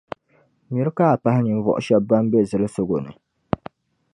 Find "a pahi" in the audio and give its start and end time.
1.13-1.39